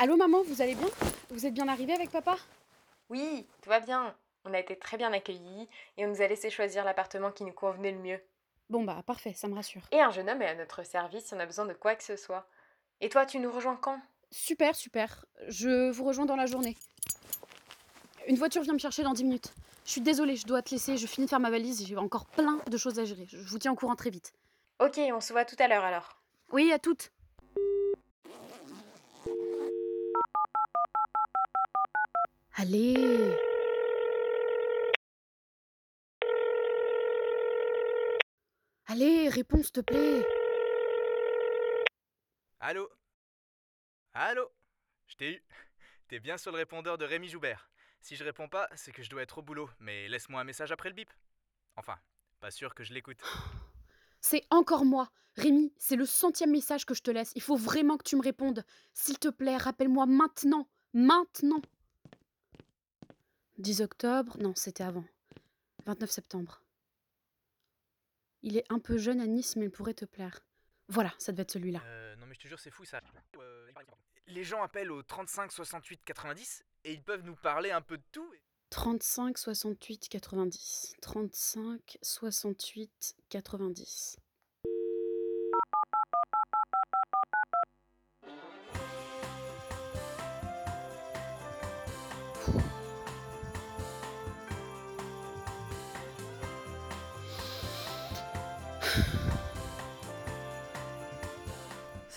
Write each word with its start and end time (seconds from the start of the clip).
Allô 0.00 0.16
maman, 0.16 0.42
vous 0.42 0.62
allez 0.62 0.74
bien? 0.74 0.88
Vous 1.30 1.46
êtes 1.46 1.54
bien 1.54 1.68
arrivée 1.68 1.92
avec 1.92 2.10
papa? 2.10 2.36
Oui, 3.08 3.46
tout 3.62 3.68
va 3.68 3.78
bien. 3.78 4.14
On 4.44 4.52
a 4.52 4.58
été 4.58 4.76
très 4.76 4.96
bien 4.96 5.12
accueillis 5.12 5.68
et 5.96 6.06
on 6.06 6.08
nous 6.08 6.22
a 6.22 6.26
laissé 6.26 6.50
choisir 6.50 6.84
l'appartement 6.84 7.30
qui 7.30 7.44
nous 7.44 7.52
convenait 7.52 7.92
le 7.92 7.98
mieux. 7.98 8.20
Bon 8.68 8.82
bah 8.82 9.00
parfait, 9.06 9.34
ça 9.34 9.46
me 9.46 9.54
rassure. 9.54 9.82
Et 9.92 10.00
un 10.00 10.10
jeune 10.10 10.28
homme 10.28 10.42
est 10.42 10.48
à 10.48 10.56
notre 10.56 10.84
service 10.84 11.26
si 11.26 11.34
on 11.34 11.38
a 11.38 11.46
besoin 11.46 11.66
de 11.66 11.72
quoi 11.72 11.94
que 11.94 12.02
ce 12.02 12.16
soit. 12.16 12.48
Et 13.00 13.08
toi, 13.08 13.26
tu 13.26 13.38
nous 13.38 13.52
rejoins 13.52 13.76
quand? 13.76 14.00
Super, 14.32 14.74
super. 14.74 15.24
Je 15.46 15.90
vous 15.90 16.04
rejoins 16.04 16.26
dans 16.26 16.36
la 16.36 16.46
journée. 16.46 16.76
Une 18.26 18.36
voiture 18.36 18.62
vient 18.62 18.74
me 18.74 18.78
chercher 18.78 19.04
dans 19.04 19.12
10 19.12 19.22
minutes. 19.22 19.54
Je 19.84 19.92
suis 19.92 20.00
désolée, 20.00 20.34
je 20.34 20.46
dois 20.46 20.62
te 20.62 20.70
laisser, 20.70 20.96
je 20.96 21.06
finis 21.06 21.26
de 21.26 21.30
faire 21.30 21.40
ma 21.40 21.50
valise, 21.50 21.86
j'ai 21.86 21.96
encore 21.96 22.26
plein 22.26 22.60
de 22.68 22.76
choses 22.76 22.98
à 22.98 23.04
gérer. 23.04 23.26
Je 23.28 23.36
vous 23.36 23.58
tiens 23.58 23.70
au 23.72 23.76
courant 23.76 23.94
très 23.94 24.10
vite. 24.10 24.32
Ok, 24.80 24.98
on 25.12 25.20
se 25.20 25.32
voit 25.32 25.44
tout 25.44 25.56
à 25.60 25.68
l'heure 25.68 25.84
alors. 25.84 26.16
Oui, 26.50 26.72
à 26.72 26.78
toutes. 26.78 27.12
Allez 32.60 33.36
Allez, 38.86 39.28
réponds 39.28 39.62
s'il 39.62 39.70
te 39.70 39.80
plaît. 39.80 40.26
Allô? 42.58 42.90
Allô? 44.12 44.50
Je 45.06 45.14
t'ai 45.14 45.34
eu. 45.34 45.42
T'es 46.08 46.18
bien 46.18 46.36
sur 46.36 46.50
le 46.50 46.56
répondeur 46.56 46.98
de 46.98 47.04
Rémi 47.04 47.28
Joubert. 47.28 47.70
Si 48.00 48.16
je 48.16 48.24
réponds 48.24 48.48
pas, 48.48 48.68
c'est 48.74 48.90
que 48.90 49.04
je 49.04 49.10
dois 49.10 49.22
être 49.22 49.38
au 49.38 49.42
boulot, 49.42 49.70
mais 49.78 50.08
laisse-moi 50.08 50.40
un 50.40 50.44
message 50.44 50.72
après 50.72 50.88
le 50.88 50.96
bip. 50.96 51.12
Enfin, 51.76 51.96
pas 52.40 52.50
sûr 52.50 52.74
que 52.74 52.82
je 52.82 52.92
l'écoute. 52.92 53.22
C'est 54.20 54.42
encore 54.50 54.84
moi. 54.84 55.12
Rémi, 55.36 55.72
c'est 55.78 55.94
le 55.94 56.06
centième 56.06 56.50
message 56.50 56.86
que 56.86 56.94
je 56.94 57.02
te 57.02 57.12
laisse. 57.12 57.30
Il 57.36 57.42
faut 57.42 57.56
vraiment 57.56 57.96
que 57.96 58.02
tu 58.02 58.16
me 58.16 58.22
répondes. 58.22 58.64
S'il 58.94 59.20
te 59.20 59.28
plaît, 59.28 59.58
rappelle-moi 59.58 60.06
maintenant. 60.06 60.68
Maintenant. 60.92 61.62
10 63.58 63.82
octobre. 63.82 64.36
Non, 64.38 64.54
c'était 64.54 64.84
avant. 64.84 65.04
29 65.86 66.10
septembre. 66.10 66.62
Il 68.42 68.56
est 68.56 68.64
un 68.70 68.78
peu 68.78 68.98
jeune 68.98 69.20
à 69.20 69.26
Nice, 69.26 69.56
mais 69.56 69.66
il 69.66 69.70
pourrait 69.70 69.94
te 69.94 70.04
plaire. 70.04 70.40
Voilà, 70.88 71.12
ça 71.18 71.32
devait 71.32 71.42
être 71.42 71.50
celui-là. 71.50 71.82
Euh, 71.84 72.16
non 72.16 72.26
mais 72.26 72.34
je 72.34 72.40
te 72.40 72.48
jure, 72.48 72.58
c'est 72.58 72.70
fou 72.70 72.84
ça. 72.84 73.00
Euh, 73.38 73.70
les 74.28 74.44
gens 74.44 74.62
appellent 74.62 74.90
au 74.90 75.02
35 75.02 75.52
68 75.52 76.00
90 76.04 76.64
et 76.84 76.92
ils 76.92 77.02
peuvent 77.02 77.24
nous 77.24 77.34
parler 77.34 77.70
un 77.72 77.82
peu 77.82 77.98
de 77.98 78.02
tout. 78.12 78.30
35 78.70 79.36
68 79.36 80.08
90. 80.08 80.94
35 81.00 81.98
68 82.02 83.16
90. 83.28 84.18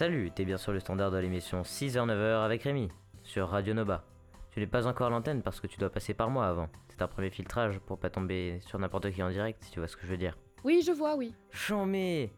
Salut, 0.01 0.31
t'es 0.31 0.45
bien 0.45 0.57
sur 0.57 0.71
le 0.71 0.79
standard 0.79 1.11
de 1.11 1.19
l'émission 1.19 1.61
6h-9h 1.61 2.43
avec 2.43 2.63
Rémi, 2.63 2.89
sur 3.21 3.49
Radio 3.49 3.75
Noba. 3.75 4.03
Tu 4.49 4.59
n'es 4.59 4.65
pas 4.65 4.87
encore 4.87 5.05
à 5.05 5.09
l'antenne 5.11 5.43
parce 5.43 5.59
que 5.59 5.67
tu 5.67 5.77
dois 5.77 5.91
passer 5.91 6.15
par 6.15 6.31
moi 6.31 6.47
avant. 6.47 6.69
C'est 6.89 7.03
un 7.03 7.07
premier 7.07 7.29
filtrage 7.29 7.77
pour 7.77 7.99
pas 7.99 8.09
tomber 8.09 8.59
sur 8.65 8.79
n'importe 8.79 9.11
qui 9.11 9.21
en 9.21 9.29
direct, 9.29 9.61
si 9.63 9.69
tu 9.69 9.77
vois 9.77 9.87
ce 9.87 9.95
que 9.95 10.01
je 10.01 10.07
veux 10.07 10.17
dire. 10.17 10.35
Oui, 10.63 10.81
je 10.83 10.91
vois, 10.91 11.15
oui. 11.15 11.35
Chambé 11.51 12.31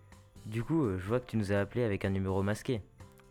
Du 0.45 0.61
coup, 0.61 0.89
je 0.97 1.08
vois 1.08 1.22
que 1.22 1.25
tu 1.25 1.38
nous 1.38 1.53
as 1.53 1.61
appelé 1.61 1.86
avec 1.86 2.03
un 2.03 2.09
numéro 2.09 2.44
masqué. 2.44 2.81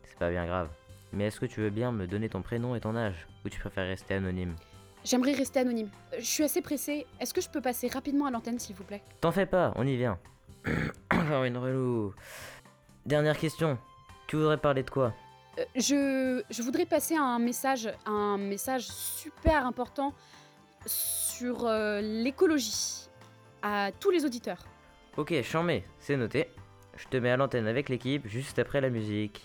C'est 0.04 0.18
pas 0.18 0.30
bien 0.30 0.46
grave. 0.46 0.70
Mais 1.12 1.26
est-ce 1.26 1.38
que 1.38 1.44
tu 1.44 1.60
veux 1.60 1.68
bien 1.68 1.92
me 1.92 2.06
donner 2.06 2.30
ton 2.30 2.40
prénom 2.40 2.74
et 2.74 2.80
ton 2.80 2.96
âge 2.96 3.28
Ou 3.44 3.50
tu 3.50 3.60
préfères 3.60 3.86
rester 3.86 4.14
anonyme? 4.14 4.54
J'aimerais 5.04 5.34
rester 5.34 5.60
anonyme. 5.60 5.90
Euh, 6.14 6.16
Je 6.20 6.24
suis 6.24 6.44
assez 6.44 6.62
pressée. 6.62 7.06
Est-ce 7.20 7.34
que 7.34 7.42
je 7.42 7.50
peux 7.50 7.60
passer 7.60 7.88
rapidement 7.88 8.24
à 8.24 8.30
l'antenne, 8.30 8.58
s'il 8.58 8.76
vous 8.76 8.84
plaît? 8.84 9.02
T'en 9.20 9.30
fais 9.30 9.44
pas, 9.44 9.74
on 9.76 9.86
y 9.86 9.94
vient. 9.98 10.18
Encore 11.12 11.44
une 11.44 11.58
relou. 11.58 12.14
Dernière 13.04 13.36
question. 13.36 13.76
Tu 14.32 14.36
voudrais 14.38 14.56
parler 14.56 14.82
de 14.82 14.88
quoi 14.88 15.12
Euh, 15.58 15.64
je, 15.76 16.42
je 16.48 16.62
voudrais 16.62 16.86
passer 16.86 17.14
un 17.16 17.38
message, 17.38 17.90
un 18.06 18.38
message 18.38 18.86
super 18.86 19.66
important 19.66 20.14
sur 20.86 21.66
euh, 21.66 22.00
l'écologie 22.00 23.10
à 23.60 23.90
tous 24.00 24.10
les 24.10 24.24
auditeurs. 24.24 24.64
Ok, 25.18 25.34
chambé, 25.42 25.84
c'est 25.98 26.16
noté. 26.16 26.48
Je 26.96 27.06
te 27.08 27.18
mets 27.18 27.30
à 27.30 27.36
l'antenne 27.36 27.66
avec 27.66 27.90
l'équipe 27.90 28.26
juste 28.26 28.58
après 28.58 28.80
la 28.80 28.88
musique. 28.88 29.44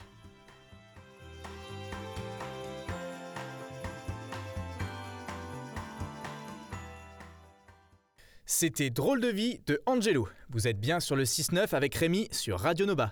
C'était 8.46 8.90
Drôle 8.90 9.20
de 9.20 9.28
vie 9.28 9.60
de 9.68 9.82
Angelo. 9.86 10.30
Vous 10.50 10.70
êtes 10.70 10.80
bien 10.80 11.02
sur 11.02 11.18
le 11.18 11.26
6-9 11.26 11.76
avec 11.76 11.94
Rémi 11.94 12.30
sur 12.32 12.62
Radio 12.62 12.86
Nova. 12.86 13.12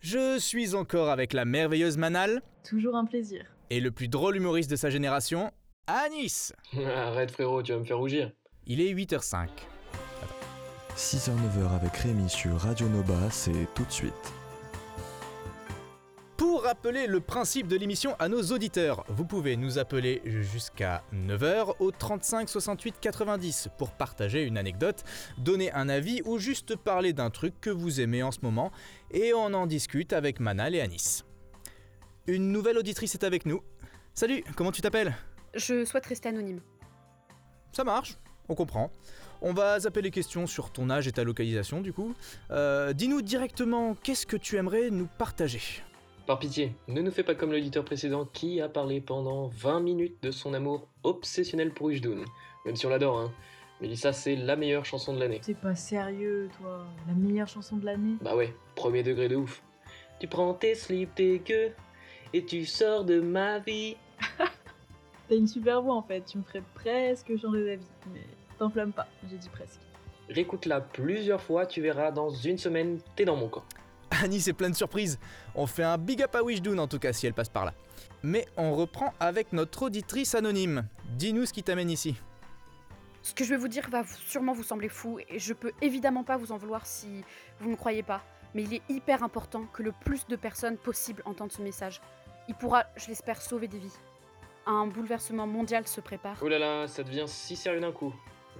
Je 0.00 0.38
suis 0.38 0.74
encore 0.74 1.10
avec 1.10 1.32
la 1.32 1.44
merveilleuse 1.44 1.96
Manal 1.98 2.42
Toujours 2.68 2.96
un 2.96 3.04
plaisir. 3.04 3.44
et 3.70 3.80
le 3.80 3.90
plus 3.90 4.08
drôle 4.08 4.36
humoriste 4.36 4.70
de 4.70 4.76
sa 4.76 4.88
génération, 4.90 5.50
Anis. 5.86 6.52
Arrête 6.96 7.30
frérot, 7.30 7.62
tu 7.62 7.72
vas 7.72 7.78
me 7.78 7.84
faire 7.84 7.98
rougir. 7.98 8.30
Il 8.66 8.80
est 8.80 8.92
8h05. 8.94 9.48
6h-9h 10.96 11.74
avec 11.74 11.96
Rémi 11.96 12.28
sur 12.28 12.56
Radio 12.58 12.88
Noba, 12.88 13.30
c'est 13.30 13.66
tout 13.74 13.84
de 13.84 13.92
suite. 13.92 14.32
Rappeler 16.70 17.08
le 17.08 17.18
principe 17.18 17.66
de 17.66 17.74
l'émission 17.74 18.14
à 18.20 18.28
nos 18.28 18.42
auditeurs, 18.52 19.04
vous 19.08 19.24
pouvez 19.24 19.56
nous 19.56 19.80
appeler 19.80 20.22
jusqu'à 20.24 21.02
9h 21.12 21.74
au 21.80 21.90
35 21.90 22.48
68 22.48 22.94
90 23.00 23.70
pour 23.76 23.90
partager 23.90 24.44
une 24.44 24.56
anecdote, 24.56 25.02
donner 25.36 25.72
un 25.72 25.88
avis 25.88 26.22
ou 26.24 26.38
juste 26.38 26.76
parler 26.76 27.12
d'un 27.12 27.28
truc 27.28 27.60
que 27.60 27.70
vous 27.70 28.00
aimez 28.00 28.22
en 28.22 28.30
ce 28.30 28.38
moment 28.42 28.70
et 29.10 29.34
on 29.34 29.52
en 29.52 29.66
discute 29.66 30.12
avec 30.12 30.38
Manal 30.38 30.76
et 30.76 30.80
Anis. 30.80 31.24
Une 32.28 32.52
nouvelle 32.52 32.78
auditrice 32.78 33.16
est 33.16 33.24
avec 33.24 33.46
nous. 33.46 33.64
Salut, 34.14 34.44
comment 34.54 34.70
tu 34.70 34.80
t'appelles? 34.80 35.16
Je 35.56 35.84
souhaite 35.84 36.06
rester 36.06 36.28
anonyme. 36.28 36.60
Ça 37.72 37.82
marche, 37.82 38.16
on 38.48 38.54
comprend. 38.54 38.92
On 39.42 39.52
va 39.52 39.80
zapper 39.80 40.02
les 40.02 40.12
questions 40.12 40.46
sur 40.46 40.70
ton 40.70 40.88
âge 40.88 41.08
et 41.08 41.12
ta 41.12 41.24
localisation 41.24 41.80
du 41.80 41.92
coup. 41.92 42.14
Euh, 42.52 42.92
Dis-nous 42.92 43.22
directement 43.22 43.96
qu'est-ce 43.96 44.24
que 44.24 44.36
tu 44.36 44.54
aimerais 44.54 44.90
nous 44.90 45.08
partager? 45.18 45.82
Par 46.30 46.38
pitié, 46.38 46.76
ne 46.86 47.02
nous 47.02 47.10
fais 47.10 47.24
pas 47.24 47.34
comme 47.34 47.50
l'auditeur 47.50 47.84
précédent 47.84 48.24
qui 48.24 48.60
a 48.60 48.68
parlé 48.68 49.00
pendant 49.00 49.48
20 49.48 49.80
minutes 49.80 50.22
de 50.22 50.30
son 50.30 50.54
amour 50.54 50.86
obsessionnel 51.02 51.72
pour 51.72 51.90
Ujdoun. 51.90 52.24
Même 52.64 52.76
si 52.76 52.86
on 52.86 52.88
l'adore, 52.88 53.18
hein. 53.18 53.32
Mélissa, 53.80 54.12
c'est 54.12 54.36
la 54.36 54.54
meilleure 54.54 54.84
chanson 54.84 55.12
de 55.12 55.18
l'année. 55.18 55.40
T'es 55.42 55.54
pas 55.54 55.74
sérieux, 55.74 56.48
toi. 56.56 56.86
La 57.08 57.14
meilleure 57.14 57.48
chanson 57.48 57.78
de 57.78 57.84
l'année. 57.84 58.14
Bah 58.20 58.36
ouais, 58.36 58.54
premier 58.76 59.02
degré 59.02 59.28
de 59.28 59.34
ouf. 59.34 59.60
Tu 60.20 60.28
prends 60.28 60.54
tes 60.54 60.76
slips 60.76 61.16
dégueux 61.16 61.72
et 62.32 62.44
tu 62.44 62.64
sors 62.64 63.04
de 63.04 63.18
ma 63.18 63.58
vie. 63.58 63.96
T'as 65.28 65.34
une 65.34 65.48
super 65.48 65.82
voix 65.82 65.96
en 65.96 66.02
fait. 66.02 66.24
Tu 66.26 66.38
me 66.38 66.44
ferais 66.44 66.62
presque 66.76 67.36
changer 67.40 67.64
d'avis. 67.64 67.88
Mais 68.14 68.22
t'enflamme 68.56 68.92
pas, 68.92 69.08
j'ai 69.28 69.36
dit 69.36 69.48
presque. 69.48 69.80
Réécoute-la 70.28 70.80
plusieurs 70.80 71.40
fois, 71.40 71.66
tu 71.66 71.80
verras, 71.80 72.12
dans 72.12 72.30
une 72.30 72.56
semaine, 72.56 73.00
t'es 73.16 73.24
dans 73.24 73.34
mon 73.34 73.48
camp. 73.48 73.64
Annie, 74.22 74.40
c'est 74.40 74.52
plein 74.52 74.70
de 74.70 74.74
surprises. 74.76 75.18
On 75.54 75.66
fait 75.66 75.82
un 75.84 75.98
big 75.98 76.22
up 76.22 76.34
à 76.34 76.42
Wishdoon 76.42 76.78
en 76.78 76.86
tout 76.88 76.98
cas 76.98 77.12
si 77.12 77.26
elle 77.26 77.34
passe 77.34 77.48
par 77.48 77.64
là. 77.64 77.74
Mais 78.22 78.46
on 78.56 78.74
reprend 78.74 79.14
avec 79.20 79.52
notre 79.52 79.82
auditrice 79.84 80.34
anonyme. 80.34 80.86
Dis-nous 81.16 81.46
ce 81.46 81.52
qui 81.52 81.62
t'amène 81.62 81.90
ici. 81.90 82.16
Ce 83.22 83.34
que 83.34 83.44
je 83.44 83.50
vais 83.50 83.56
vous 83.56 83.68
dire 83.68 83.88
va 83.90 84.02
vous- 84.02 84.16
sûrement 84.26 84.52
vous 84.52 84.62
sembler 84.62 84.88
fou 84.88 85.18
et 85.28 85.38
je 85.38 85.52
peux 85.52 85.72
évidemment 85.82 86.24
pas 86.24 86.36
vous 86.36 86.52
en 86.52 86.56
vouloir 86.56 86.86
si 86.86 87.22
vous 87.60 87.66
ne 87.66 87.72
me 87.72 87.76
croyez 87.76 88.02
pas. 88.02 88.22
Mais 88.54 88.62
il 88.62 88.74
est 88.74 88.82
hyper 88.88 89.22
important 89.22 89.64
que 89.72 89.82
le 89.82 89.92
plus 89.92 90.26
de 90.26 90.36
personnes 90.36 90.76
possible 90.76 91.22
entendent 91.24 91.52
ce 91.52 91.62
message. 91.62 92.00
Il 92.48 92.54
pourra, 92.54 92.84
je 92.96 93.06
l'espère, 93.08 93.40
sauver 93.40 93.68
des 93.68 93.78
vies. 93.78 93.96
Un 94.66 94.86
bouleversement 94.86 95.46
mondial 95.46 95.86
se 95.86 96.00
prépare. 96.00 96.36
Oh 96.42 96.48
là 96.48 96.58
là, 96.58 96.88
ça 96.88 97.02
devient 97.04 97.24
si 97.26 97.54
sérieux 97.56 97.80
d'un 97.80 97.92
coup. 97.92 98.12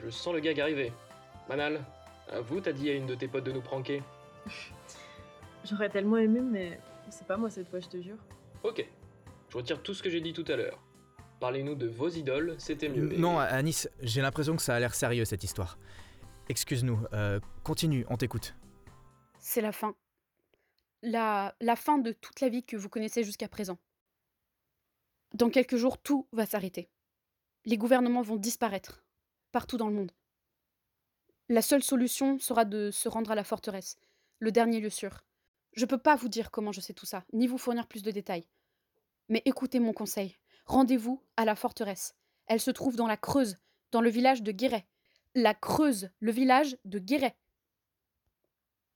Je 0.04 0.10
sens 0.10 0.32
le 0.32 0.40
gag 0.40 0.60
arriver. 0.60 0.92
Manal, 1.48 1.84
à 2.30 2.40
vous, 2.40 2.60
t'as 2.60 2.72
dit 2.72 2.88
à 2.90 2.94
une 2.94 3.06
de 3.06 3.14
tes 3.14 3.26
potes 3.28 3.44
de 3.44 3.52
nous 3.52 3.60
pranker. 3.62 4.02
J'aurais 5.64 5.90
tellement 5.90 6.16
aimé, 6.16 6.40
mais 6.40 6.80
c'est 7.10 7.26
pas 7.26 7.36
moi 7.36 7.50
cette 7.50 7.68
fois, 7.68 7.80
je 7.80 7.88
te 7.88 8.00
jure. 8.00 8.16
Ok, 8.62 8.86
je 9.48 9.56
retire 9.56 9.82
tout 9.82 9.94
ce 9.94 10.02
que 10.02 10.10
j'ai 10.10 10.20
dit 10.20 10.32
tout 10.32 10.44
à 10.48 10.56
l'heure. 10.56 10.82
Parlez-nous 11.38 11.74
de 11.74 11.86
vos 11.86 12.08
idoles, 12.08 12.54
c'était 12.58 12.88
mieux. 12.88 13.16
Non, 13.16 13.38
Anis, 13.38 13.88
j'ai 14.00 14.20
l'impression 14.20 14.56
que 14.56 14.62
ça 14.62 14.74
a 14.74 14.80
l'air 14.80 14.94
sérieux 14.94 15.24
cette 15.24 15.44
histoire. 15.44 15.78
Excuse-nous, 16.48 16.98
euh, 17.12 17.40
continue, 17.62 18.04
on 18.10 18.16
t'écoute. 18.16 18.54
C'est 19.38 19.62
la 19.62 19.72
fin. 19.72 19.94
La, 21.02 21.54
la 21.60 21.76
fin 21.76 21.98
de 21.98 22.12
toute 22.12 22.40
la 22.40 22.50
vie 22.50 22.62
que 22.62 22.76
vous 22.76 22.90
connaissez 22.90 23.24
jusqu'à 23.24 23.48
présent. 23.48 23.78
Dans 25.32 25.48
quelques 25.48 25.76
jours, 25.76 25.96
tout 25.96 26.26
va 26.32 26.44
s'arrêter. 26.44 26.90
Les 27.64 27.78
gouvernements 27.78 28.22
vont 28.22 28.36
disparaître, 28.36 29.02
partout 29.52 29.76
dans 29.76 29.88
le 29.88 29.94
monde. 29.94 30.12
La 31.48 31.62
seule 31.62 31.82
solution 31.82 32.38
sera 32.38 32.64
de 32.64 32.90
se 32.90 33.08
rendre 33.08 33.30
à 33.30 33.34
la 33.34 33.44
forteresse, 33.44 33.96
le 34.40 34.52
dernier 34.52 34.80
lieu 34.80 34.90
sûr. 34.90 35.24
Je 35.72 35.87
peux 35.87 35.99
pas 35.99 36.17
vous 36.17 36.28
dire 36.28 36.50
comment 36.50 36.72
je 36.72 36.81
sais 36.81 36.94
tout 36.94 37.06
ça, 37.06 37.25
ni 37.32 37.46
vous 37.46 37.58
fournir 37.58 37.87
plus 37.87 38.02
de 38.02 38.11
détails. 38.11 38.49
Mais 39.28 39.43
écoutez 39.44 39.81
mon 39.81 39.93
conseil. 39.93 40.37
Rendez-vous 40.67 41.22
à 41.37 41.44
la 41.44 41.55
forteresse. 41.55 42.14
Elle 42.46 42.61
se 42.61 42.70
trouve 42.70 42.96
dans 42.96 43.06
la 43.06 43.17
Creuse, 43.17 43.56
dans 43.93 44.00
le 44.00 44.11
village 44.11 44.43
de 44.43 44.52
Guéret. 44.52 44.87
La 45.34 45.55
Creuse, 45.55 46.11
le 46.19 46.32
village 46.32 46.76
de 46.84 46.99
Guéret. 46.99 47.37